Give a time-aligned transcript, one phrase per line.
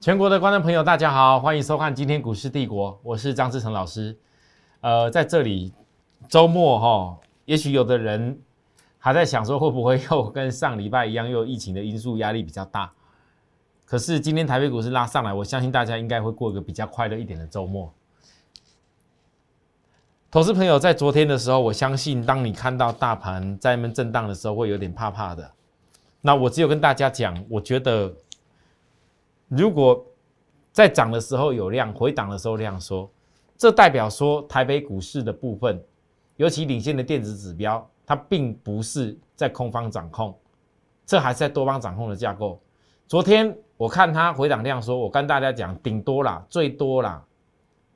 [0.00, 4.16] 全国的观众朋友，大家好，欢迎收看今天股市帝国，我是张志成老师。
[4.80, 5.72] 呃，在这里
[6.28, 8.40] 周末哈，也许有的人
[9.00, 12.92] 还在想说，会不会又跟上礼拜一样，又疫情的因素压力比较大。
[13.84, 17.92] 可是今天台北股市拉上来，我相信大家应该会过一个比较快乐一点的周末。
[20.30, 25.50] 投资朋友在昨天的时候，我相信当你看到大盘在那震荡的时候，会有点怕怕的。
[26.20, 28.14] 那我只有跟大家讲，我觉得。
[29.48, 30.04] 如果
[30.72, 33.10] 在涨的时候有量，回档的时候量缩，
[33.56, 35.82] 这代表说台北股市的部分，
[36.36, 40.38] 尤其领先的电子指标，它并不是在空方掌控，
[41.04, 42.60] 这还是在多方掌控的架构。
[43.06, 47.24] 昨天我看它回档量缩，我跟大家讲，顶多啦，最多啦，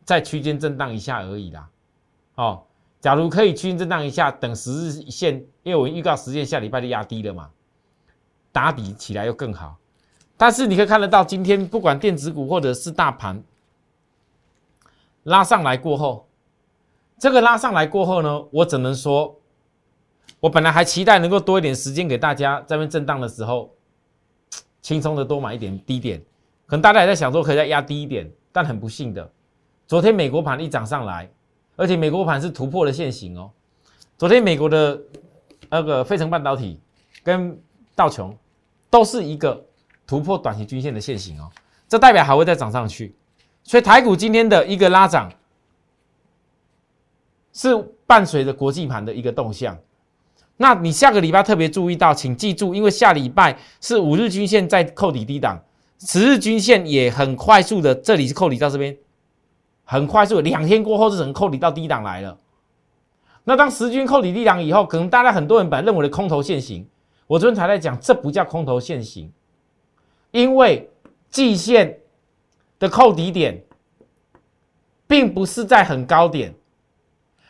[0.05, 1.69] 在区间震荡一下而已啦。
[2.37, 2.65] 哦，
[2.99, 7.51] 假如可以区间震荡一下，等十日线，因为我预告时间下礼拜就压低了嘛，
[8.51, 9.77] 打底起来又更好。
[10.43, 13.41] 但是你可以看得到，今天不管电子股或者是大盘
[15.23, 16.27] 拉上来过后，
[17.17, 19.39] 这个拉上来过后呢，我只能说，
[20.41, 23.73] 我本来还期待能够多一点时间给大家在边震荡的时候，
[24.81, 26.21] 轻松的多买一点低点，
[26.67, 29.31] 可能大家也在想说可以再压低一点，但很不幸的，
[29.87, 31.31] 昨天美国盘一涨上来，
[31.77, 33.49] 而且美国盘是突破了现行哦，
[34.19, 35.01] 昨天美国的
[35.71, 36.81] 那个费城半导体
[37.23, 37.57] 跟
[37.95, 38.37] 道琼
[38.91, 39.65] 都是一个。
[40.13, 41.49] 突破短期均线的线型哦，
[41.89, 43.15] 这代表还会再涨上去，
[43.63, 45.33] 所以台股今天的一个拉涨，
[47.55, 47.75] 是
[48.07, 49.75] 伴随着国际盘的一个动向。
[50.59, 55.59] 那你下个礼拜特别注意到，请记住，因为下礼拜是五日均线在扣底低档，
[56.01, 58.95] 十日均线也很快速的，这里是扣底到这边，
[59.87, 62.39] 很快速，两天过后是整个扣底到低档来了。
[63.45, 66.87] 那当十均扣底低档以后，可能大家很多人本来认为的空头线型，
[67.27, 69.33] 我昨天才在讲，这不叫空头线型。
[70.33, 70.91] 因为
[71.31, 72.01] 季线
[72.79, 73.63] 的扣底点
[75.07, 76.55] 并不是在很高点，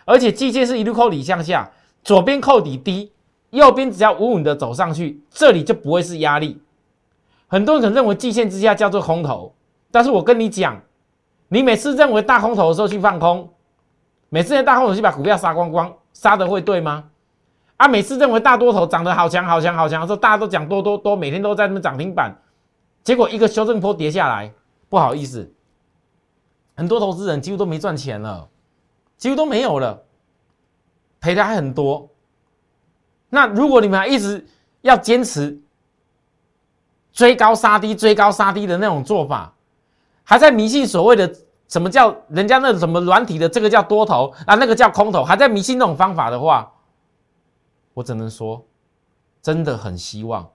[0.05, 1.71] 而且季线是一路扣底向下，
[2.05, 3.13] 左边扣底低，
[3.51, 6.61] 右边只要稳稳的走上去，这里就不会是压力。
[7.47, 9.55] 很多人可能认为季线之下叫做空头，
[9.91, 10.81] 但是我跟你讲，
[11.49, 13.49] 你每次认为大空头的时候去放空，
[14.29, 17.05] 每次在大空头去把股票杀光光，杀的会对吗？
[17.77, 22.35] 啊，每次认为大多头涨得好强好强好强的时候，大家都讲多多多，每天都在那边涨停板。
[23.03, 24.53] 结果一个修正波跌下来，
[24.89, 25.53] 不好意思，
[26.77, 28.49] 很多投资人几乎都没赚钱了，
[29.17, 30.03] 几乎都没有了，
[31.21, 32.09] 赔的还很多。
[33.29, 34.47] 那如果你们还一直
[34.83, 35.61] 要坚持
[37.13, 39.55] 追高杀低、追高杀低的那种做法，
[40.23, 41.35] 还在迷信所谓的
[41.67, 46.73] 什么叫人家那什么软体的这个叫多头啊，那个叫空头，还在迷信那种方法的话，
[47.95, 48.65] 我只能说，
[49.41, 50.49] 真的很希望。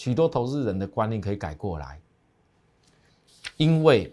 [0.00, 2.00] 许多投资人的观念可以改过来，
[3.58, 4.10] 因为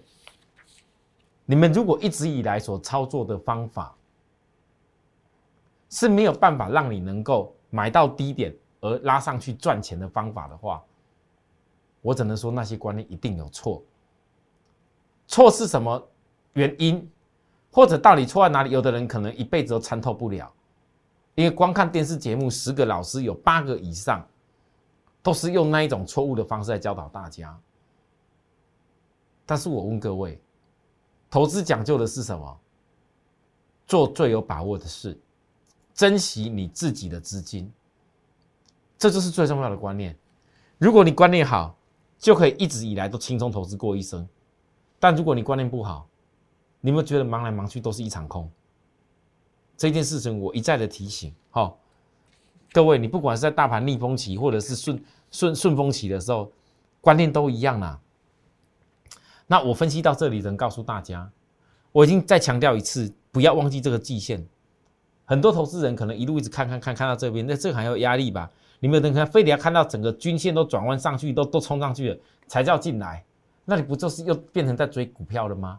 [1.45, 3.95] 你们如果一直以来所操作的方法
[5.89, 10.83] 是没有办法让你能够买到低点而拉上去赚钱的方法的话，
[12.01, 13.81] 我只能说那些观念一定有错。
[15.25, 16.05] 错是什么
[16.51, 17.09] 原因，
[17.71, 18.71] 或者到底错在哪里？
[18.71, 20.53] 有的人可能一辈子都参透不了，
[21.35, 24.27] 因为光看电视节目，十个老师有八个以上。
[25.27, 27.59] 都是用那一种错误的方式来教导大家，
[29.45, 30.41] 但是我问各位，
[31.29, 32.57] 投资讲究的是什么？
[33.85, 35.19] 做最有把握的事，
[35.93, 37.69] 珍惜你自己的资金，
[38.97, 40.17] 这就是最重要的观念。
[40.77, 41.75] 如果你观念好，
[42.17, 44.25] 就可以一直以来都轻松投资过一生；
[44.97, 46.07] 但如果你观念不好，
[46.79, 48.49] 你们觉得忙来忙去都是一场空？
[49.75, 51.75] 这件事情我一再的提醒，哈，
[52.72, 55.03] 各位，你不管是在大盘逆风期，或者是顺。
[55.29, 56.50] 顺顺风期的时候，
[57.01, 58.00] 观念都一样啦。
[59.45, 61.29] 那我分析到这里，能告诉大家，
[61.91, 64.47] 我已经再强调一次，不要忘记这个季线。
[65.25, 68.50] 很多投资人可能一路一直看看看看到这边，那这还有压力吧？
[68.79, 72.17] 你们等看，非得要看到整个均线都转弯上去，都都冲上去了，
[72.47, 73.22] 才叫进来。
[73.66, 75.77] 那你不就是又变成在追股票了吗？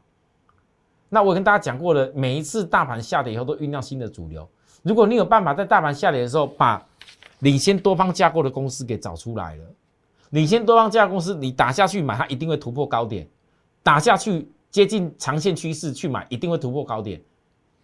[1.08, 4.46] 那我跟大家讲过了，每一次大盘下跌以后，都酝酿新的主流。
[4.88, 6.82] 如果你有办法在大盘下跌的时候，把
[7.40, 9.64] 领先多方架构的公司给找出来了，
[10.30, 13.26] 领先多方架构公司，你打下去买，它一定会突破高点；
[13.82, 17.20] 打下去接近长线趋势去买，一定会突破高点。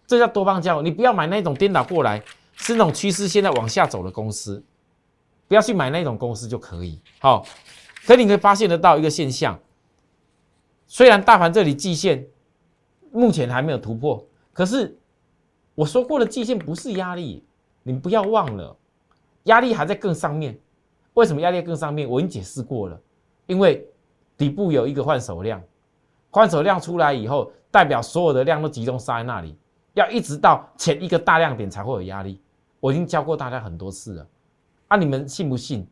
[0.07, 2.19] 这叫多方架构，你不要买那种颠倒过来，
[2.55, 4.63] 是那种趋势现在往下走的公司，
[5.47, 6.99] 不要去买那种公司就可以。
[7.19, 7.45] 好，
[8.07, 9.59] 可你可以发现得到一个现象，
[10.87, 12.25] 虽然大盘这里季线
[13.11, 14.97] 目前还没有突破，可是
[15.75, 17.43] 我说过的季线不是压力，
[17.83, 18.75] 你不要忘了。
[19.43, 20.57] 压力还在更上面，
[21.13, 22.09] 为什么压力更上面？
[22.09, 22.99] 我已经解释过了，
[23.45, 23.87] 因为
[24.37, 25.61] 底部有一个换手量，
[26.31, 29.55] 换手量出来以后，代表所有的量都集中杀在那里，
[29.93, 32.41] 要一直到前一个大量点才会有压力。
[32.79, 34.27] 我已经教过大家很多次了，
[34.87, 35.87] 啊，你们信不信？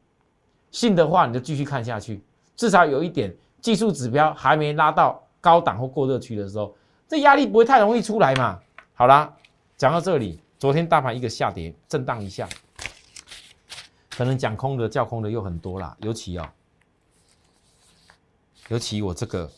[0.71, 2.23] 信的话，你就继续看下去，
[2.55, 6.73] 至少有一点技术指标还没拉到高档或过热区的时候，
[7.07, 8.59] 这压力不会太容易出来嘛。
[8.95, 9.31] 好啦，
[9.83, 12.47] 讲到这里，昨天大盘一个下跌，震荡一下，
[14.11, 16.49] 可能讲空的、叫空的又很多啦，尤其哦。
[18.69, 19.51] 尤其我这个，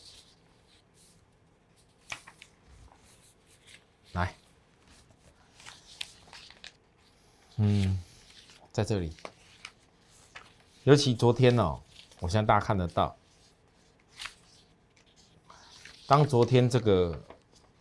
[4.14, 4.34] 来，
[7.58, 7.96] 嗯，
[8.72, 9.12] 在这里，
[10.82, 11.80] 尤其昨天哦，
[12.18, 13.16] 我相信大家看得到，
[16.08, 17.16] 当昨天这个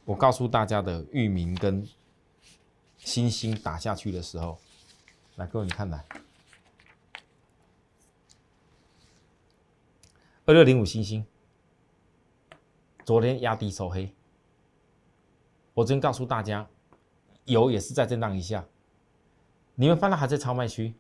[0.04, 1.84] 我告诉大家的域名跟
[3.06, 4.58] 星星打下去的时候，
[5.36, 6.04] 来，各位你看来。
[10.46, 11.24] 二六零五星星，
[13.06, 14.12] 昨天压低收黑。
[15.76, 16.68] 我昨天告诉大家，
[17.46, 18.66] 油也是在震荡一下。
[19.76, 20.96] 你们翻到还在超卖区，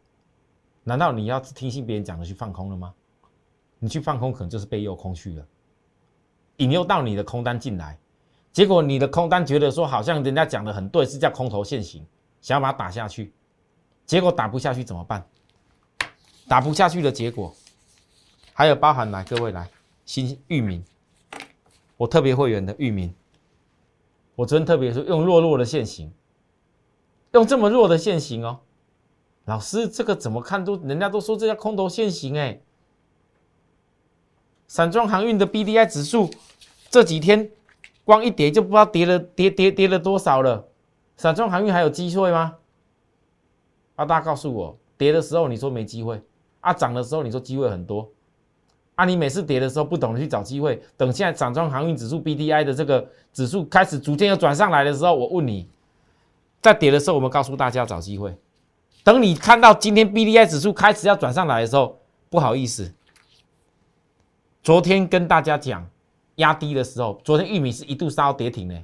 [0.83, 2.93] 难道你要听信别人讲的去放空了吗？
[3.79, 5.47] 你去放空，可能就是被诱空去了，
[6.57, 7.97] 引诱到你的空单进来，
[8.55, 12.05] 结果你的空单觉得说好像人家讲的很对，是叫空头现行，
[12.39, 13.33] 想要把它打下去，
[14.05, 15.27] 结果打不下去怎么办？
[16.47, 17.53] 打不下去的结果。
[18.53, 19.69] 还有包含来各位来
[20.05, 20.81] 新域名，
[21.97, 23.13] 我特别会员的域名，
[24.35, 26.13] 我昨天特别说用弱弱的线型，
[27.33, 28.61] 用这么弱的线型哦，
[29.43, 32.61] 老师这个怎么看都人家都说这叫空头线型哎，
[34.65, 36.29] 散装航运的 B D I 指数
[36.89, 37.51] 这几天
[38.05, 40.65] 光一跌就不知道跌了跌跌跌了多少了，
[41.17, 42.55] 散装航运还有机会吗？
[43.97, 46.21] 啊，大家告诉我，跌的时候你说没机会，
[46.61, 48.09] 啊涨的时候你说机会很多。
[48.95, 49.03] 啊！
[49.03, 55.67] 你每次跌的时候不懂得去找机会，等现在散装航运指数 B D I 的这个指数开始逐渐要转上来的时候，我问你，
[56.61, 58.33] 在跌的时候，我们告诉大家找机会。
[59.03, 61.99] 等你看到今天 B D I 指数开始要转上来的时候，
[62.29, 62.93] 不好意思，
[64.63, 65.85] 昨天跟大家讲
[66.35, 68.77] 压低的时候，昨天玉米是一度杀到跌停呢。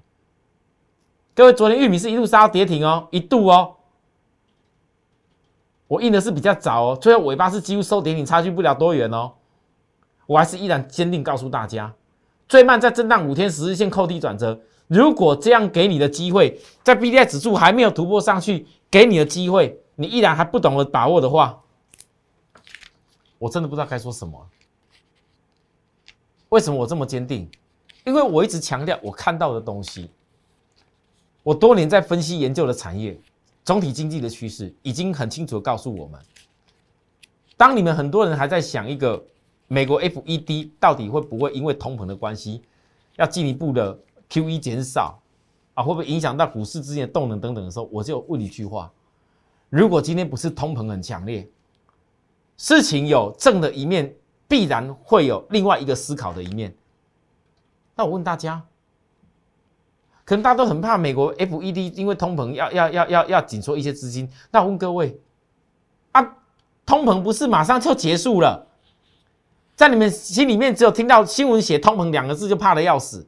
[1.34, 3.76] 各位，昨天玉米是一度杀到跌停哦，一度哦。
[5.88, 9.34] 我印的是比较早哦，最后尾巴是几乎收跌停，差距不了多远哦。
[10.26, 11.94] 我还是依然坚定告诉大家，
[12.48, 14.60] 最慢在震荡五天十日线扣低转折。
[14.88, 21.62] 如果这样给你的机会，在 B D I 指数还没有突破上去，给你的机会，你依然还不懂得把握的话，
[23.38, 24.48] 我真的不知道该说什么。
[26.52, 27.50] 为什么我这么坚定？
[28.06, 30.10] 因为我一直强调我看到的东西，
[31.44, 33.20] 我多年在分析研究的产业
[33.66, 36.20] 总体经济的趋势，已经很清楚的告诉我们。
[37.58, 39.22] 当你们很多人还在想一个。
[39.74, 42.62] 美国 FED 到底会不会因为通膨的关系，
[43.16, 43.98] 要进一步的
[44.30, 45.18] QE 减少
[45.76, 45.82] 啊？
[45.82, 48.92] 会不会影响到股市之间的动能等等的时候，我就问一句话：
[49.70, 51.50] 如果今天不是通膨很强烈，
[52.58, 54.14] 事情有正的一面，
[54.52, 56.76] 必然会有另外一个思考的一面。
[57.96, 58.62] 那我问大家，
[60.26, 64.30] 可能大家都很怕美国 FED 因为通膨要要要要要紧缩一些资金。
[64.52, 65.18] 那我问各位
[66.12, 66.36] 啊，
[66.86, 68.68] 通膨不是马上就结束了？
[69.78, 73.26] 在你们心里面，只有听到新闻写“通膨”两个字就怕的要死。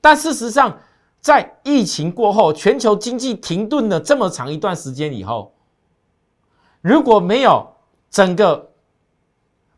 [0.00, 0.78] 但事实上，
[1.20, 5.52] 在疫情过后，全球经济停顿了这么长一段时间以后，
[6.82, 7.74] 如果没有
[8.10, 8.70] 整个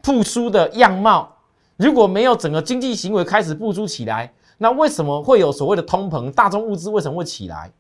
[0.07, 1.37] 复苏的样貌，
[1.77, 6.31] 如果没有整个经济行为开始复苏起来，那为什么会有所谓的通膨？
[6.31, 7.73] 大宗物资为什么会起来？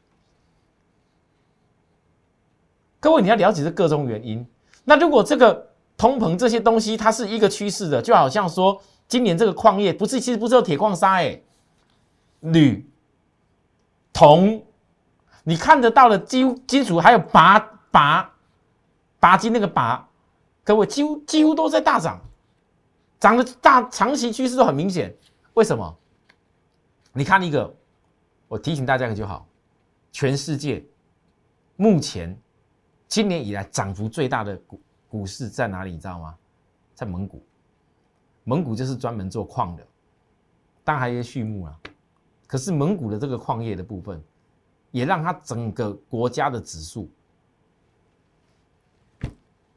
[2.99, 4.45] 各位，你要了解这各种原因。
[4.83, 11.41] 那如果这个，通膨这些东西，它是一个趋势的，就好像说，今年这个矿业不是，其实不是有铁矿砂，哎，
[12.41, 12.91] 铝、
[14.13, 14.65] 铜，
[15.45, 18.27] 你看得到的金金属，还有钯、钯、
[19.21, 20.06] 钯金那个钯，
[20.67, 22.21] 各位几乎几乎都在大涨，
[23.21, 25.15] 涨的大长期趋势都很明显。
[25.55, 25.97] 为什么？
[27.13, 27.73] 你看一个，
[28.49, 29.47] 我提醒大家一个就好，
[30.11, 30.85] 全世界
[31.77, 32.37] 目前
[33.07, 34.81] 今年以来涨幅最大的股。
[35.09, 35.93] 股市在哪里？
[35.93, 36.37] 你知道吗？
[36.97, 37.41] 在蒙古，
[38.43, 39.87] 蒙古就是专门做矿的，
[40.83, 41.81] 当然还有畜牧啊。
[42.49, 44.21] 可是蒙古的这个矿业的部分，
[44.91, 47.09] 也让它整个国家的指数，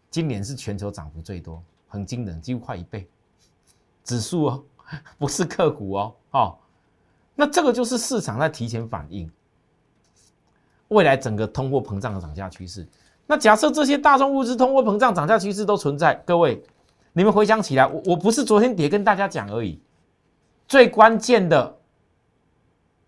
[0.10, 3.08] 今年是全球涨幅最多，很惊人，几乎快一倍。
[4.04, 4.64] 指数哦，
[5.18, 6.58] 不是个股哦，哦，
[7.36, 9.32] 那这个就是市场在提前反应
[10.88, 12.88] 未来整个通货膨胀的涨价趋势。
[13.28, 16.64] 那假设这些大众物资通货膨胀涨价趋势都存在，各位，
[17.14, 19.80] 你们回想起来，我我不是昨天跌跟大家讲而已，
[20.68, 21.78] 最关键的、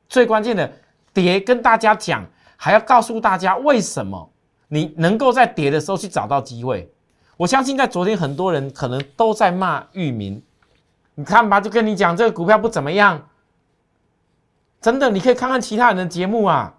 [0.08, 0.72] 最关键的
[1.12, 2.24] 跌跟大家讲，
[2.56, 4.30] 还要告诉大家为什么
[4.74, 6.90] 你能够在跌的时候去找到机会。
[7.36, 10.42] 我相信在昨天很多人可能都在骂域名，
[11.16, 13.28] 你看吧，就跟你讲这个股票不怎么样，
[14.80, 16.74] 真的，你可以看看其他人的节目啊。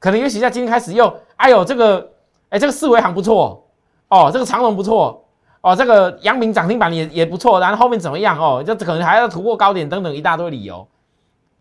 [0.00, 2.12] 可能也许在今天开始又，哎呦，这个，
[2.48, 3.62] 哎，这个四维行不错。
[4.08, 5.24] 哦，这个长龙不错
[5.60, 8.62] 哦，这个阳明涨停板也也不错，然后后面怎么样哦？
[8.64, 10.86] 就可能还要突破高点等等一大堆理由，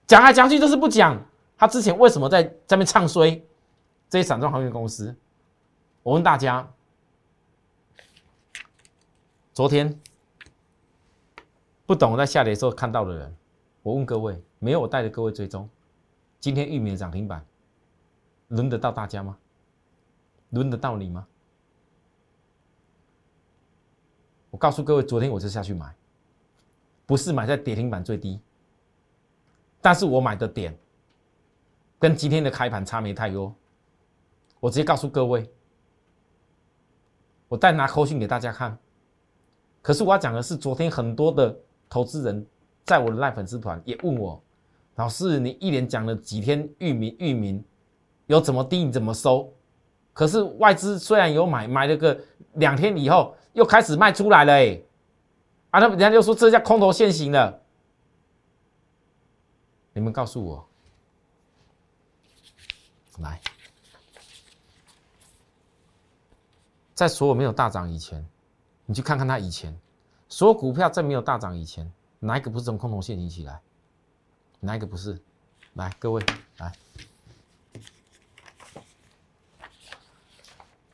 [0.07, 1.19] 讲来讲去就是不讲
[1.57, 3.41] 他之前为什么在这边唱衰
[4.15, 5.13] 这些散装航运公司。
[6.01, 6.65] 我问大家，
[9.53, 9.99] 昨天
[11.85, 13.35] 不懂在下跌的时候看到的人，
[13.83, 15.69] 我问各位，没有我带着各位追踪，
[16.39, 17.45] 今天玉米的涨停板
[18.47, 19.37] 轮得到大家吗？
[20.51, 21.27] 轮得到你吗？
[24.49, 25.93] 我告诉各位，昨天我就下去买，
[27.05, 28.39] 不是买在跌停板最低，
[29.81, 30.73] 但是我买的点
[31.99, 33.53] 跟今天的开盘差没太多。
[34.59, 35.49] 我直接告诉各位，
[37.47, 38.77] 我再拿口讯给大家看。
[39.81, 41.57] 可是我要讲的是，昨天很多的
[41.89, 42.45] 投资人
[42.83, 44.41] 在我的赖粉丝团也问我，
[44.95, 47.63] 老师，你一连讲了几天域名域名
[48.27, 49.53] 有怎么低，你怎么收？
[50.13, 52.19] 可是外资虽然有买，买了个
[52.53, 53.35] 两天以后。
[53.55, 54.81] 又开始卖出来了哎，
[55.69, 57.61] 啊，那人家就说这叫空头现行了。
[59.93, 60.67] 你们告诉我，
[63.19, 63.39] 来，
[66.95, 68.25] 在所有没有大涨以前，
[68.87, 69.77] 你去看看它以前，
[70.27, 71.87] 所有股票在没有大涨以前，
[72.19, 73.61] 哪一个不是从空头陷阱起来？
[74.59, 75.21] 哪一个不是？
[75.73, 76.25] 来，各位
[76.57, 76.71] 来，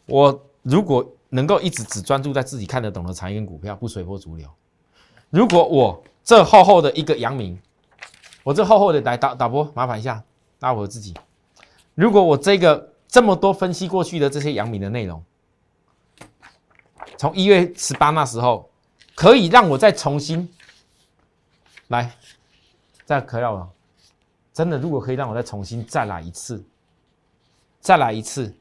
[0.07, 1.09] 我如果。
[1.33, 4.49] 能够一直只专注在自己看得懂的产业股票，不随波逐流。
[5.29, 7.57] 如果我这厚厚的一个阳明，
[8.43, 10.21] 我这厚厚的来导导播，麻烦一下
[10.59, 11.13] 拉我自己。
[11.95, 15.23] 如果我这个这么多分析过去的这些阳明的内容，
[17.21, 18.67] 从一月十八那时候，
[19.13, 20.51] 可以让我再重新
[21.89, 22.17] 来，
[23.05, 23.71] 再可要了。
[24.51, 26.65] 真的，如果可以让我再重新再来一次，
[27.79, 28.51] 再来一次。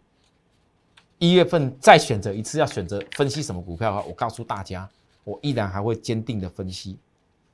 [1.17, 4.87] 一月份再选择一次，要选择分析什么股票的话，我告诉大家，
[5.25, 6.99] 我依然还会坚定的分析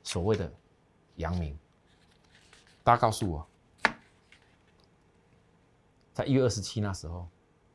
[0.03, 0.53] 所谓的
[1.19, 1.57] 阳明。
[2.83, 3.47] 大家告诉我，
[6.13, 7.29] 在一月二十七那时候，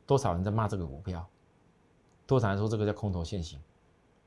[0.06, 1.26] 多少人在骂这个股票？
[2.32, 3.60] 多少人说这个叫空头现行？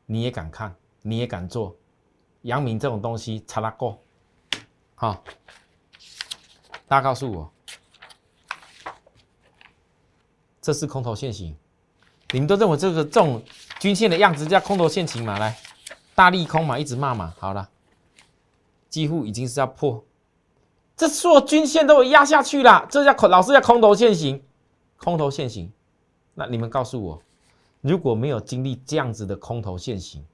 [0.05, 0.77] 你也敢看？
[1.01, 1.75] 你也敢做？
[2.43, 3.99] 阳明这种东西，查拉过？
[4.95, 5.25] 好，
[6.87, 7.51] 大家告诉我。
[10.61, 11.57] 这是空头线型，
[12.33, 13.43] 你们都认为这个这种
[13.81, 15.39] 均线的样子叫空头线型嘛？
[15.39, 15.57] 来，
[16.15, 17.71] 大利空嘛，一直骂嘛，好了，
[18.91, 20.05] 几乎已经是要破，
[20.95, 24.45] 这所有均线都压下去了，这叫，老是叫空头线型，
[24.99, 25.73] 空头线型。
[26.35, 27.23] 那你们告诉我，
[27.85, 30.25] 如果没有经历这样子的空头现行，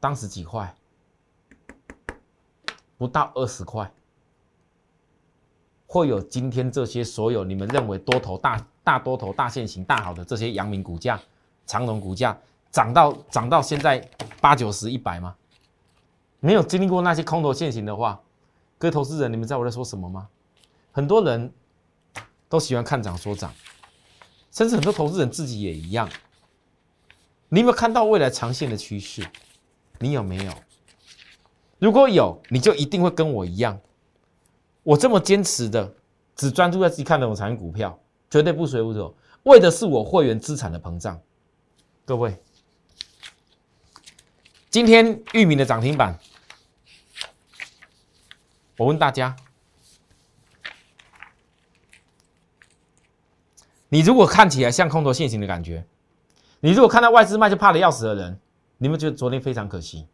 [0.00, 0.74] 当时几块？
[2.98, 3.88] 不到二十块。
[5.86, 11.18] 会有今天这些所有你们认为多头大大多头大线型大好的这些阳明股价、
[11.64, 12.36] 长隆股价
[12.72, 14.04] 涨到涨到现在
[14.40, 15.36] 八九十一百吗？
[16.40, 18.20] 没有经历过那些空头现行的话，
[18.78, 20.28] 各位投资人，你们知道我在说什么吗？
[20.90, 21.52] 很多人
[22.48, 23.54] 都喜欢看涨说涨，
[24.56, 26.08] 甚至很多投资人自己也一样。
[27.50, 29.22] 你有没有看到未来长线的趋势？
[29.98, 30.52] 你有没有？
[31.78, 33.78] 如果有，你就一定会跟我一样。
[34.82, 35.94] 我这么坚持的，
[36.34, 41.20] 只专注在自己看的我产业股票，绝对不随波逐流，为的是我会员资产的膨胀。
[42.06, 42.34] 各位，
[44.70, 46.18] 今天玉米的涨停板，
[48.78, 49.36] 我问大家，
[53.88, 55.86] 你如果看起来像空头现行的感觉，
[56.60, 58.40] 你如果看到外资卖就怕的要死的人，
[58.78, 60.06] 你们觉得昨天非常可惜，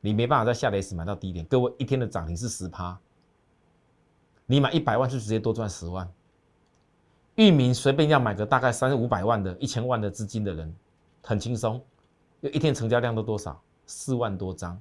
[0.00, 1.44] 你没办法在下跌时买到低点。
[1.44, 2.98] 各位，一天的涨停是十趴。
[4.46, 6.10] 你买一百万就直接多赚十万，
[7.36, 10.74] 域名随便要买个大概三五百万的、一千万的资金的人，
[11.22, 11.82] 很轻松。
[12.40, 13.60] 一天成交量都多少？
[13.86, 14.80] 四万多张，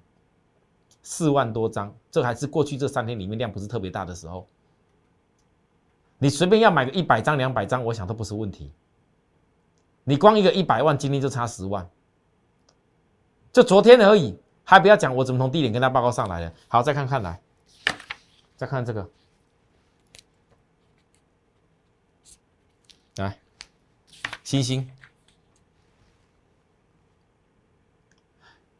[1.01, 4.47] 四万多张，这还是过去这三天里面量不是特别大的时候。
[6.23, 8.71] 你随便要买个一百张、两百张，我想都不是问题。
[10.05, 11.85] 你光一个一百万，今天就差十万，
[13.51, 16.53] 就昨天而已，还不要讲我怎么从低点跟他报告上来的。
[16.69, 17.41] 好，再看看来，
[18.55, 19.09] 再看这个。
[23.17, 23.37] 来，
[24.45, 24.89] 星星，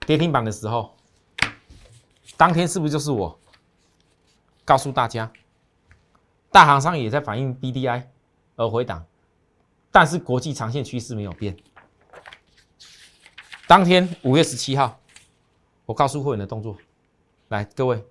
[0.07, 0.95] 跌停板的时候，
[2.37, 3.37] 当天是不是就是我
[4.63, 5.29] 告诉大家，
[6.53, 8.03] 大行商也在反映 BDI
[8.55, 9.03] 而回档，
[9.91, 11.57] 但是国际长线趋势没有变。
[13.67, 14.99] 当天五月十七号，
[15.87, 16.77] 我告诉会员的动作，
[17.47, 18.05] 来各位，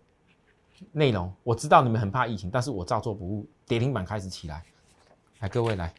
[0.90, 4.64] 内容我知道你们很怕疫情，但是我照做不误，跌停板开始起来，
[5.38, 5.94] 来各位来，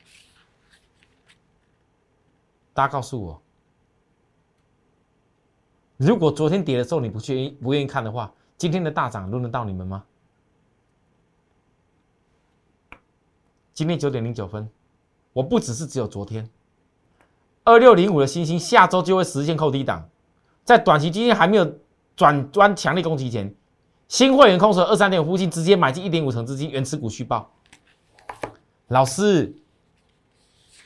[2.74, 3.42] 大家告诉我。
[5.96, 10.04] 如果昨天跌的时候你不去不愿意看的话，今天的大涨轮得到你们吗？
[13.74, 14.70] 今天九点零九分，
[15.34, 16.48] 我不只是只有昨天，
[17.64, 20.08] 二六零五的星星下周就会实现扣低档，
[20.64, 21.80] 在短期今天还没有
[22.16, 23.54] 转弯强力攻击前，
[24.08, 27.52] 新会员空手二三点五附近直接买进一点五成资金原持股续报。
[28.90, 29.56] 老师，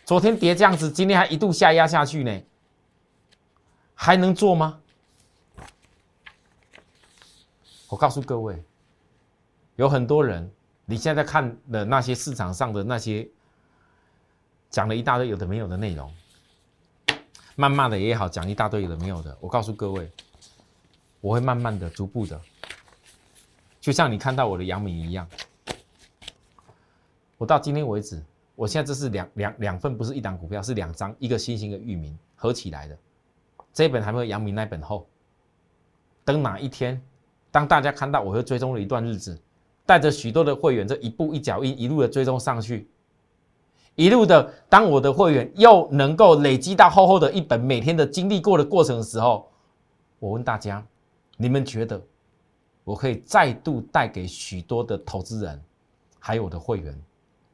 [0.06, 2.42] 昨天跌这样子，今天还一度下压下去呢，
[3.94, 4.80] 还能做吗？
[7.90, 8.64] 我告诉各位，
[9.76, 10.50] 有很多人，
[10.90, 13.28] 你现在看的那些市场上的那些
[14.70, 16.10] 讲了一大堆有的没有的内容，
[17.58, 19.38] 慢慢的也好，讲一大堆有的没有的。
[19.42, 20.10] 我告诉各位，
[21.20, 22.40] 我会慢慢的、逐步的，
[23.82, 25.28] 就像你看到我的杨明一样。
[27.38, 28.24] 我到今天为止，
[28.56, 32.98] 我现在这是两两两份，不是一档股票，是两张，一个新型的域名合起来的。
[33.74, 35.06] 这一本还没有杨明那本厚。
[36.24, 37.02] 等哪一天？
[37.52, 39.38] 当大家看到我会追踪了一段日子，
[39.88, 42.90] 带着许多的会员，这一步一脚印，一路的追踪上去，
[43.96, 49.50] 一路的，当我的会员又能够累积到厚厚的一本，每天的经历过的过程的时候，
[50.20, 50.86] 我问大家，
[51.38, 52.00] 你们觉得
[52.84, 55.64] 我可以再度带给许多的投资人，
[56.20, 57.02] 还有我的会员，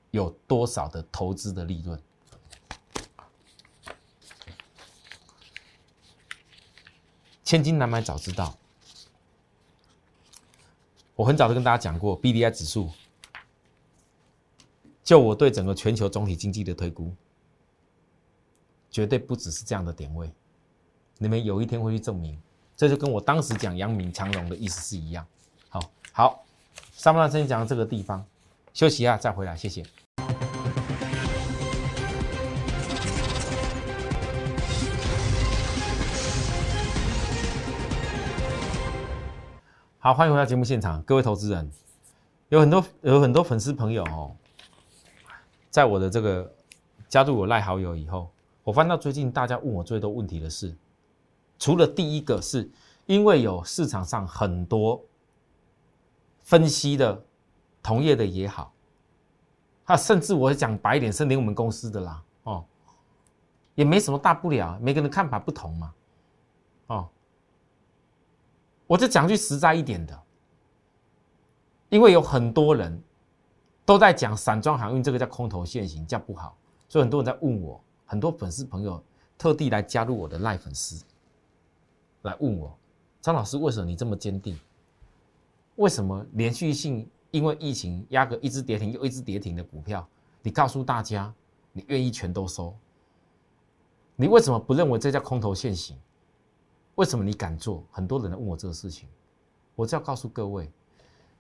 [0.10, 2.02] 有多少的投资的利润？
[7.44, 8.58] 千金难买早知道。
[11.15, 12.90] 我很早就跟大家讲过，B D I 指数，
[15.03, 17.14] 就我对整个全球总体经济的推估，
[18.90, 20.31] 绝对不只是这样的点位。
[21.20, 22.42] 你们有一天会去证明，
[22.75, 25.25] 这就跟我当时讲阳明长荣的意思是一样。
[25.70, 25.79] 好，
[26.11, 26.44] 好，
[26.94, 28.25] 上半段先讲到这个地方，
[28.74, 29.85] 休息一下再回来，谢谢。
[40.03, 41.72] 好，欢迎回到节目现场，各位投资人，
[42.50, 44.35] 有很多有很多粉丝朋友哦，
[45.70, 46.53] 在我的这个
[47.07, 48.29] 加入我赖好友以后，
[48.66, 50.75] 我翻到最近大家问我最多问题的是，
[51.57, 52.70] 除了第一个是
[53.05, 55.01] 因为有市场上很多
[56.42, 57.24] 分析的
[57.81, 58.74] 同业的也好，
[59.85, 62.66] 他甚至我讲白一点，是连我们公司的啦，哦，
[63.74, 65.94] 也没什么大不了，每个人看法不同嘛，
[66.87, 67.09] 哦。
[68.94, 70.22] 我就讲句实在一点的，
[71.90, 73.01] 因为有很多人
[73.84, 76.56] 都在讲散装航运这个叫空头现行，叫不好，
[76.88, 79.03] 所以很多人在问我，很多粉丝朋友
[79.36, 81.03] 特地来加入我的赖粉丝，
[82.22, 82.77] 来问我，
[83.20, 84.60] 张老师为什么你这么坚定？
[85.77, 90.08] 为什么连续性因为疫情压个一只跌停又一只跌停的股票，
[90.44, 91.34] 你告诉大家
[91.72, 92.75] 你愿意全都收？
[94.16, 95.98] 你为什么不认为这叫空头现行？
[96.96, 97.84] 为什么你敢做？
[97.92, 99.10] 很多人问我这个事情，
[99.75, 100.70] 我就要告诉各位：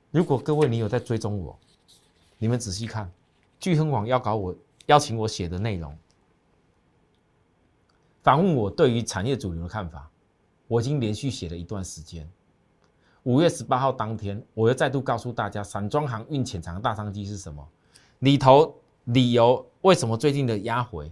[0.09, 1.57] 如果各位你有在追踪我，
[2.37, 3.11] 你们仔细看，
[3.59, 4.55] 聚亨网要搞我
[4.87, 5.95] 邀请我写的内容，
[8.23, 10.09] 反问我对于产业主流的看法，
[10.67, 12.27] 我已经连续写了一段时间。
[13.23, 17.65] 五月十八号当天，我又再度告诉大家，散装航运潜藏大商机是什么？
[18.19, 21.11] 里头理由为什么最近的压回？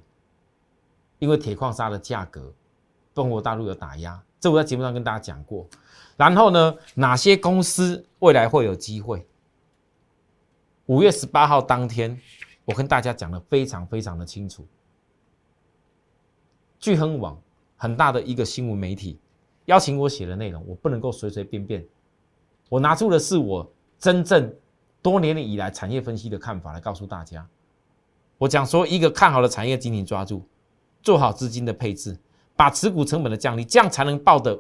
[1.20, 2.52] 因为铁矿砂的价格，
[3.14, 4.22] 中国大陆有打压。
[4.42, 5.68] 这我在节目上跟大家讲过，
[6.18, 9.24] 然后呢，哪些公司未来会有机会？
[10.88, 12.20] 五月十八号当天，
[12.66, 14.66] 我跟大家讲的非常非常的清楚。
[16.80, 17.40] 聚亨网
[17.78, 19.20] 很大的一个新闻媒体
[19.66, 21.86] 邀请我写的内容，我不能够随随便便，
[22.68, 24.52] 我拿出的是我真正
[25.04, 27.48] 多年以来产业分析的看法来告诉大家。
[28.40, 30.42] 我讲说，一个看好的产业，紧紧抓住，
[31.04, 32.18] 做好资金的配置。
[32.62, 34.56] 把持股成本的降低，这样才能抱得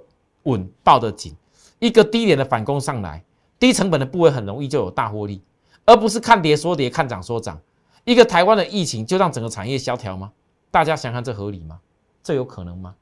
[0.45, 1.35] 稳、抱得紧。
[1.77, 3.23] 一个低点的反攻上来，
[3.59, 5.39] 低成本的部位很容易就有大获利，
[5.85, 7.61] 而不是看跌说跌，看涨说涨。
[8.03, 10.31] 一个台湾的疫情就让整个产业萧条吗？
[10.71, 11.79] 大家想想，这合理吗？
[12.23, 12.95] 这有可能吗？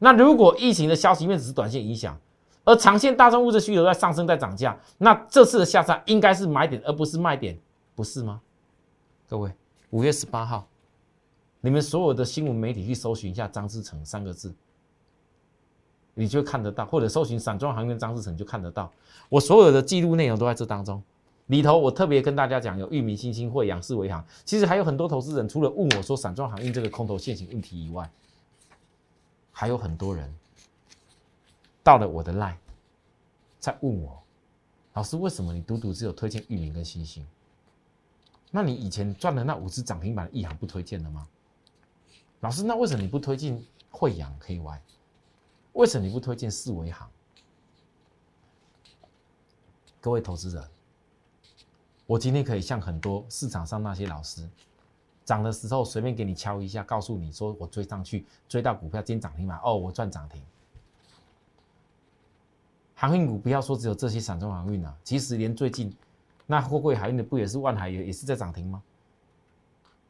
[0.00, 2.18] 那如果疫情的消息面只是短线影响，
[2.64, 7.56] 而长线大众物质需求在上升、在涨价，那这次的下杀应该是买点，而不是卖点，
[7.94, 8.40] 不是吗？
[9.28, 9.52] 各位，
[9.90, 10.66] 五月十八号。
[11.60, 14.54] 你们所有的新闻媒体去搜寻一下张志成三个字，
[16.14, 18.90] 你就看得到，或者搜寻散装航运张志成就看得到。
[19.28, 21.02] 我所有的记录内容都在这当中。
[21.46, 28.08] 里头我特别跟大家讲，有裕民、新兴、汇阳、四维行，其实还有很多投资人，除了问我说散装航运这个空头现行问题以外，
[29.50, 30.32] 还有很多人
[31.82, 32.54] 到了我的 line，
[33.58, 34.22] 在问我，
[34.94, 37.26] 老师为什么你独独只有推荐裕民跟星星？
[38.52, 41.26] 那你以前赚的那五只涨停板的一行不推荐了吗？
[42.40, 44.78] 老师，那为什么你不推荐汇阳 KY？
[45.74, 47.08] 为什么你不推荐四维行？
[50.00, 50.68] 各位投资者。
[52.06, 54.48] 我今天可以像很多市场上那些老师，
[55.24, 60.42] 涨的时候随便给你敲一下，告诉你说我追上去，追到股票今天涨停板，哦，我赚涨停。
[62.94, 65.94] 航运股不要说只有这些散装航运啊，其实连最近
[66.46, 68.82] 那货柜海运的不也是万海也也是在涨停吗？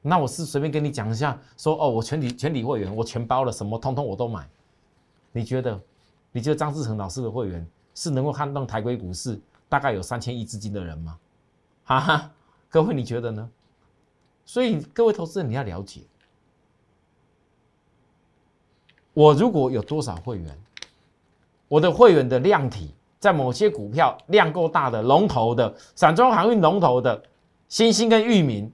[0.03, 4.49] 那我是随便跟你讲一下，说哦，我全体全体会员我全包了，什么通通我都买。
[5.33, 5.81] 你觉得？
[6.33, 9.37] 你觉得张志成老师的会员是能够撼动台规股市
[9.69, 11.19] 大概有三千亿资金的人吗？
[11.85, 12.31] 哈哈，
[12.69, 13.51] 各位你觉得呢？
[14.45, 16.03] 所以各位投资人你要了解，
[19.13, 20.57] 我如果有多少会员，
[21.67, 27.21] 我的会员的量体在某些股票量够大的龙头的散装航运龙头的
[27.69, 28.73] 新兴跟域名，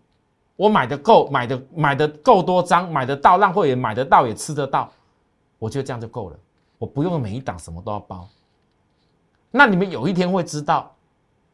[0.57, 4.91] 我买的够，买的买的够多张，买得到让会员买得到也吃得到，
[5.59, 6.37] 我觉得这样就够了，
[6.79, 8.29] 我不用每一档什么都要包。
[9.51, 10.93] 那你们有一天会知道。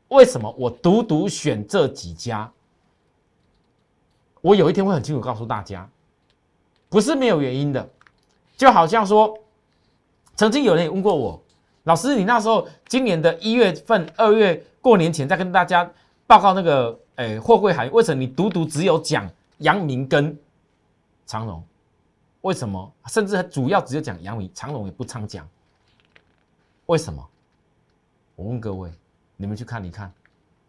[0.08, 2.52] 为什么我独独选这几家？
[4.42, 5.88] 我有一天会很清楚告诉大家，
[6.90, 7.88] 不是没有原因的。
[8.54, 9.34] 就好像说，
[10.36, 11.42] 曾经有人也问过我，
[11.84, 15.90] 老师，你那时候今年的一月份、二月过年前，在跟大家
[16.26, 20.36] 报告那个诶货柜海，为什么你独独只有讲阳明跟
[21.26, 21.62] 长荣？
[22.40, 22.92] 为什么？
[23.06, 25.48] 甚至主要只有讲阳明，长荣也不常讲。
[26.86, 27.28] 为什么？
[28.36, 28.90] 我问各位。
[29.34, 30.12] 你们去看，你看，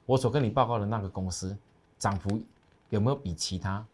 [0.06, 1.56] 我所跟你报告的那个公司
[2.00, 2.42] 涨幅
[2.90, 3.86] 有没有比其他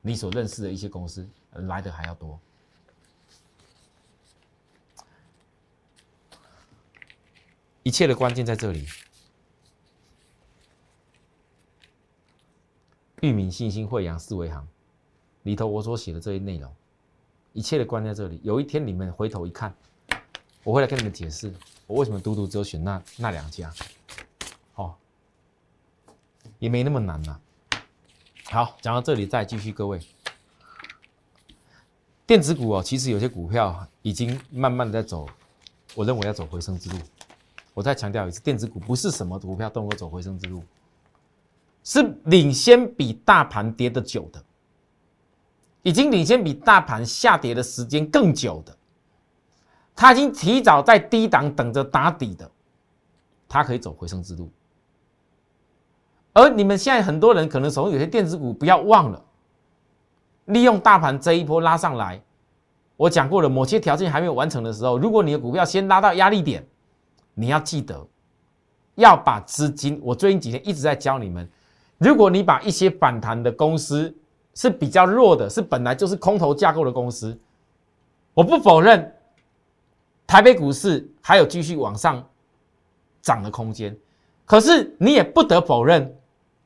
[0.00, 2.40] 你所认识的一些公司来的还要多？
[7.82, 8.86] 一切的关键在这里。
[13.22, 14.66] 域名、信心、惠阳、四维行
[15.44, 16.70] 里头我所写的这些内容，
[17.52, 18.40] 一切的关在这里。
[18.42, 19.72] 有一天你们回头一看，
[20.64, 21.54] 我会来跟你们解释，
[21.86, 23.72] 我为什么独独只有选那那两家。
[24.74, 24.94] 哦
[26.58, 27.40] 也没那么难呐。
[28.46, 30.00] 好，讲到这里再继续，各位，
[32.26, 35.28] 电子股哦，其实有些股票已经慢慢的在走，
[35.94, 36.98] 我认为要走回升之路。
[37.72, 40.62] 我再强调一次，电子股不是什么股票都能够走回升之路，
[41.84, 44.42] 是领先比大盘跌的久的，
[45.82, 48.76] 已经领先比大盘下跌的时间更久的，
[49.94, 52.50] 它已经提早在低档等着打底的，
[53.48, 54.50] 它可以走回升之路。
[56.32, 59.22] 而你们现在很多人可能手中有些电子股，不要忘了
[60.46, 62.22] 利用大盘这一波拉上来。
[62.96, 66.64] 我讲过了，某些条件还没有完成的时候，如果你的股票先拉到压力点，
[67.34, 68.06] 你要记得
[68.94, 70.00] 要把资金。
[70.02, 71.48] 我最近几天一直在教你们，
[72.02, 74.12] 如果你把一些反弹的公司
[74.54, 77.38] 是比较弱的，是本来就是空头架构的公司，
[78.34, 79.14] 我不否认
[80.26, 82.26] 台北股市还有继续往上
[83.20, 83.96] 涨的空间，
[84.44, 86.12] 可是你也不得否认。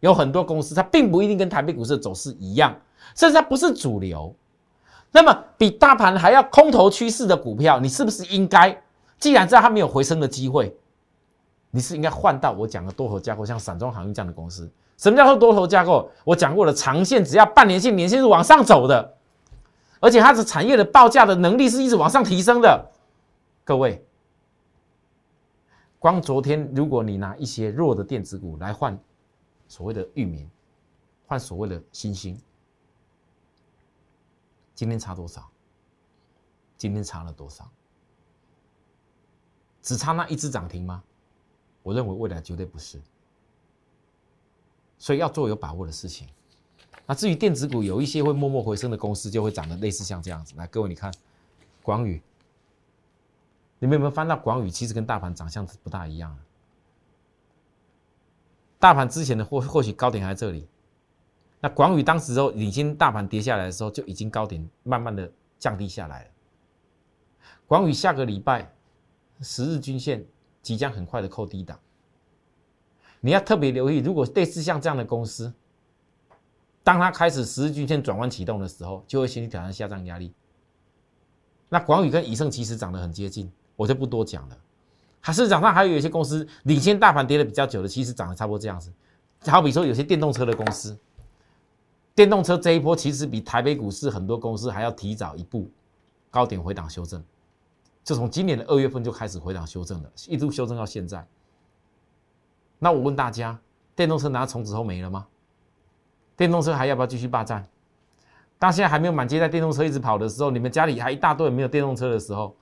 [0.01, 2.75] 有很多公司，它并不一定跟台北股市的走势一样，
[3.15, 4.33] 甚至它不是主流。
[5.11, 8.79] 那么，比大盘还要空头趋势的股票，你是不是应该？
[9.19, 10.77] 既然知道它没有回升的机会，
[11.71, 14.71] 你是应该换到我讲的多头架构，像散装航运这样的公司。
[14.97, 16.11] 什么叫做多头架构？
[16.25, 19.17] 我讲过了，长线只要半年线、年线是往上走的，
[20.01, 22.91] 而且它的产业的报价的能力是一直往上提升的。
[23.65, 24.05] 各位，
[25.99, 28.99] 光昨天，如果你拿一些弱的电子股来换。
[29.69, 30.49] 所谓的域名
[31.27, 32.41] 换所谓的新星，
[34.77, 35.51] 今天差多少？
[36.77, 37.69] 今天差了多少？
[39.83, 41.03] 只差那一只涨停吗？
[41.83, 43.03] 我认为未来绝对不是。
[44.99, 46.27] 所以要做有把握的事情。
[47.07, 50.55] 那至于电子股，有一些会默默回升的公司，就会长得类似像这样子。
[50.57, 51.13] 来，各位你看，
[51.83, 52.21] 广宇，
[53.79, 54.71] 你们有没有翻到广宇？
[54.71, 56.37] 其实跟大盘长相不大一样。
[58.79, 60.69] 大盘之前的或或许高点还在这里，
[61.61, 66.31] 那广宇当时候领先大盘跌下来的时候，就已经高点慢慢的降低下来了。
[67.67, 68.71] 广宇下个礼拜
[69.41, 70.27] 十日均线
[70.61, 71.79] 即将很快的扣低档，
[73.27, 75.53] 你要特别留意，如果类似像这样的公司，
[76.85, 80.33] 当它开始十日均线转弯启动的时候，就会掀起挑战下降压力。
[81.69, 84.57] 那广宇跟以盛其实长得很接近，我就不多讲了。
[85.19, 88.93] 还市场上还有一些公司领先大盘跌的比较久的，其实涨得差不多这样子。
[89.41, 90.97] 好比说有些电动车的公司，
[92.15, 95.69] 电动车这一波其实比台北股市很多公司还要提早一步
[96.31, 97.21] 高点回档修正，
[98.05, 101.27] 就从今年的二月份就开始回档修正了，一度修正到现在。
[102.79, 103.59] 那我问大家，
[103.95, 105.27] 电动车拿从此后没了吗？
[106.37, 107.67] 电动车还要不要继续霸占？
[108.59, 112.55] 当现在还没有满街在电动车一直跑的时候，你们家里还一大堆没有电动车的时候，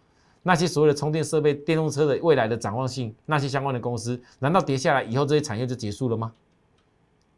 [0.42, 6.33] 那些所有的充电设备、电动车的未来的展望性，那些相关的公司，难道跌下来以后这些产业就结束了吗？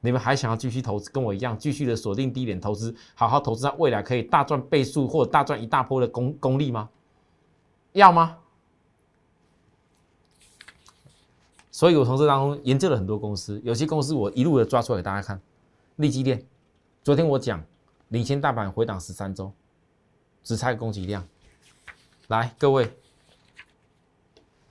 [0.01, 6.89] 你们还想要继续投资，跟我一样继续的锁定低点投资，好好投资在未来可以大赚倍数或大赚一大波的功功力吗？
[7.93, 8.37] 要吗？
[11.77, 15.39] 所以我从这当中研究了很多公司，有些公司我一路的抓出来给大家看。
[15.97, 16.43] 利基电，
[17.05, 17.63] 昨天我讲
[18.09, 19.53] 领先大盘回档十三周，
[20.43, 21.29] 只差供给量。
[22.29, 22.91] 来，各位，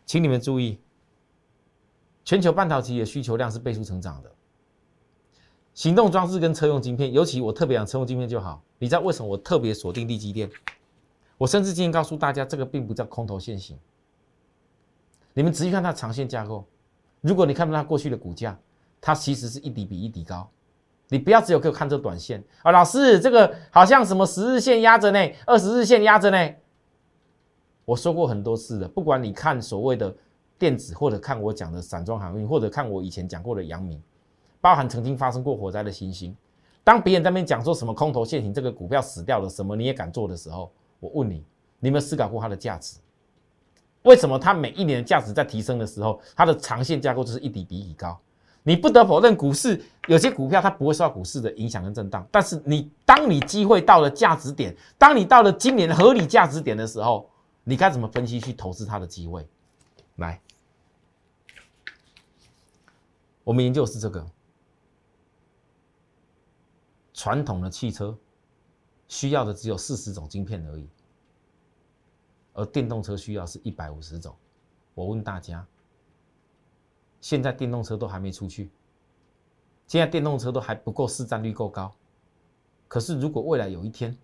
[0.07, 0.79] 请你们注意，
[2.23, 4.31] 全球半导体的需求量是倍数成长的。
[5.75, 8.63] 行动装置跟车用晶片，尤其我特别讲车用晶片就好。
[8.79, 10.49] 你知道为什么我特别锁定利基电？
[11.37, 13.77] 我甚至今天告诉大家，这个并不叫空头现行。
[15.35, 16.65] 你们仔细看它长线架构。
[17.25, 18.55] 如果你看到它过去的股价，
[19.01, 20.47] 它其实是一底比一底高。
[21.07, 26.55] 你不要只有给我看这短线啊，老师，这个好像什么十日线压着呢，二十日线压着呢。
[27.83, 30.15] 我说过很多次的，不管你看所谓的
[30.59, 33.99] 电子，或者看我讲的散装航运，或者看我以前讲过的阳明，
[34.61, 36.35] 包含曾经发生过火灾的星星。
[36.83, 41.43] 当别人在那边讲说什么空头现行，这个股票死掉了，什么你也敢做的时候，我问你，
[41.79, 42.97] 你有没有思考过它的价值？
[44.05, 48.19] 为什么它每一年的价值在提升的时候，它的长线架构就是一底比一高？
[48.61, 52.27] 你不得否认，股市有些股票它不会受到股市的影响跟震荡。
[52.31, 57.29] 但是你当你机会到了价值点，当你到了今年的合理价值点的时候，
[57.63, 59.47] 你该怎么分析去投资它的机会？
[60.15, 60.39] 来，
[63.43, 64.25] 我们研究的是这个
[67.13, 68.15] 传统的汽车
[69.07, 70.87] 需要的只有四十种晶片而已。
[72.55, 74.33] 而电动车需要是一百五十种，
[74.93, 75.65] 我问大家，
[77.19, 78.71] 现在电动车都还没出去，
[79.87, 81.93] 现在电动车都还不够市占率够高，
[82.87, 84.17] 可是如果未来有一天，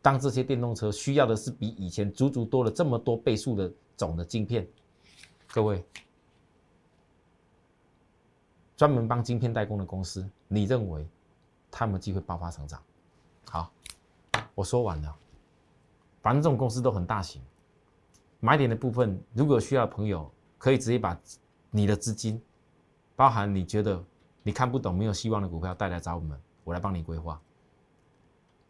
[0.00, 4.66] 当这些电动车需要的是比以前足足多了这么多倍数的种的晶片，
[5.48, 5.84] 各位，
[8.74, 11.06] 专门帮晶片代工的公司，你认为
[11.70, 12.82] 他们机会爆发成长？
[13.50, 13.70] 好，
[14.54, 15.14] 我说完了。
[16.22, 17.40] 反正这种公司都很大型，
[18.40, 21.18] 买点的部分，如果需要的朋友，可以直接把
[21.70, 22.40] 你的资金，
[23.14, 24.02] 包含你觉得
[24.42, 27.40] 你看不懂、没有希望的股票带来找我们，我来帮你规划。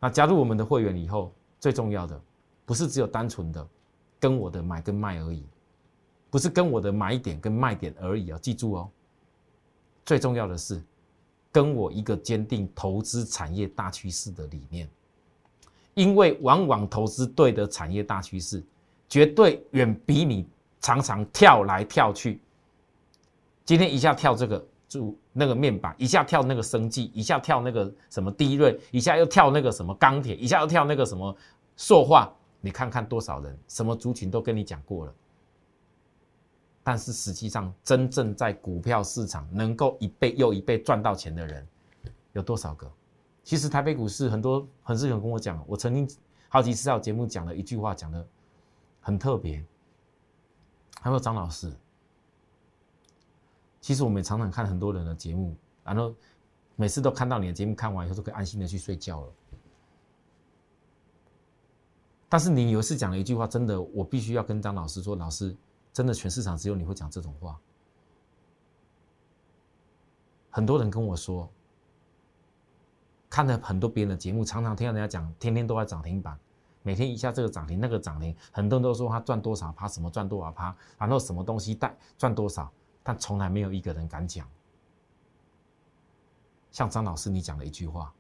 [0.01, 2.21] 那加入我们的会员以后，最重要的
[2.67, 3.67] 不是只有单纯的
[4.19, 5.47] 跟我的买跟卖而已，
[6.31, 8.39] 不是跟我的买点跟卖点而已啊！
[8.39, 8.91] 记住哦，
[10.05, 10.83] 最重要的是
[11.53, 14.89] 跟我一个坚定投资产业大趋势的理念。
[15.95, 18.65] 因为往往投资对的产业大趋势，
[19.11, 20.49] 绝对远比你
[20.81, 22.41] 常常跳来跳去。
[23.67, 31.37] 今天一下跳这个就那个面板，一下跳那个生技，一下跳那个什么低润，一下又跳那个什么钢铁，一下又跳那个什么
[31.77, 32.33] 塑化。
[32.63, 35.15] 你看看多少人，什么族群都跟你讲过了。
[36.83, 41.67] 但是实际上，真正在股票市场能够一倍又一倍赚到钱的人，
[42.33, 42.91] 有多少个？
[43.43, 46.09] 其实台北股市很多很多人跟我讲，我曾经
[46.49, 48.27] 好几次在节目讲了一句话，讲的
[49.01, 49.65] 很特别。
[51.03, 51.73] 他说：“张老师，
[53.81, 56.15] 其实我们常常看很多人的节目，然后
[56.77, 59.33] 每次都看到你的节目看完以后，都可以安心的去睡觉了。
[62.29, 65.57] 但是你有一次讲了一句话，真的，我必须要跟张老师说，老师，
[65.93, 67.59] 真的全市场只有你会讲这种话。
[70.51, 71.49] 很多人跟我说。”
[73.31, 76.37] 看了很多别人的节目，常常听到人家讲，天天都在涨停板，
[76.83, 82.71] 每天一下这个涨停那个涨停，很多人都说他赚多少趴，什么赚多少趴，然后什么东西带赚多少，
[83.03, 84.49] 但从来没有一个人敢讲。
[86.71, 88.13] 像张老师你讲的一句话，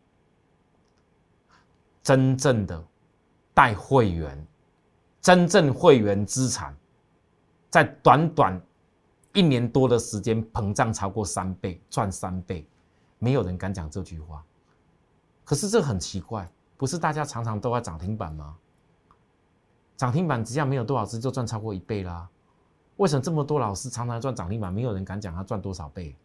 [2.02, 2.84] 真正的
[3.54, 4.46] 带会员，
[5.20, 6.76] 真正会员资产，
[7.70, 8.60] 在短短
[9.32, 12.66] 一年多的时间膨胀超过三倍，赚三倍，
[13.18, 14.44] 没有人敢讲这句话。
[15.44, 18.56] 可是这很奇怪，不是大家常常都在涨停板吗？
[19.98, 22.26] 涨停板只要没有多少只就赚超过一倍啦。
[22.96, 26.16] 为什么这么多老师常常赚涨停板，没有人敢讲他赚多少倍？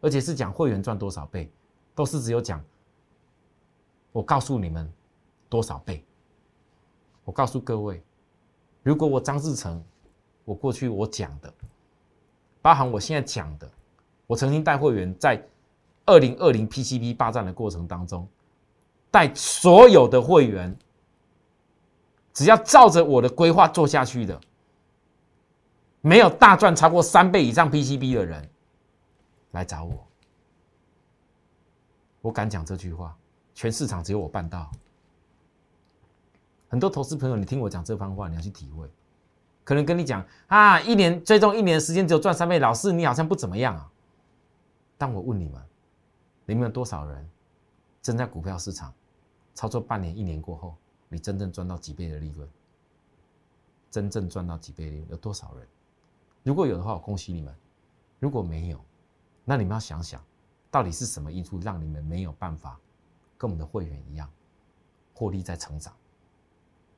[0.00, 1.48] 而且是讲会员赚多少倍，
[1.94, 2.60] 都是只有讲
[4.10, 4.92] 我告诉你们
[5.48, 6.04] 多少倍。
[7.24, 8.02] 我告诉各位，
[8.82, 9.80] 如果我张志成
[10.44, 11.54] 我过去我讲的，
[12.60, 13.70] 包含我现在讲的，
[14.26, 15.40] 我曾经带会员在
[16.06, 18.28] 二零二零 PCB 霸占的过程当中，
[19.16, 20.76] 带所有的会员，
[22.34, 24.38] 只要照着我的规划做下去的，
[26.02, 28.46] 没有大赚超过三倍以上 PCB 的人
[29.52, 30.06] 来找我。
[32.20, 33.16] 我敢讲这句话，
[33.54, 34.70] 全市场只有我办到。
[36.68, 38.86] 很多投资朋友，你听我讲这番话，你要去体会。
[39.64, 43.90] 可能跟你讲啊，一年最终一年的时间只有赚三倍，老师你好像不怎么样啊。
[44.98, 45.62] 但我问你们，
[46.44, 47.26] 你们有多少人
[48.02, 48.92] 正在股票市场
[49.56, 50.76] 操作半年、一年过后，
[51.08, 52.48] 你真正赚到几倍的利润？
[53.90, 55.66] 真正赚到几倍利润有多少人？
[56.44, 57.52] 如果有的话，我恭喜你们；
[58.20, 58.78] 如果没有，
[59.44, 60.22] 那你们要想想。
[60.70, 62.78] 到底是什么因素让你们没有办法
[63.38, 64.30] 跟我们的会员一样
[65.14, 65.96] 获利在成长？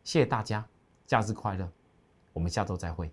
[0.03, 0.67] 谢谢大家，
[1.07, 1.71] 假日快乐！
[2.33, 3.13] 我们下周再会。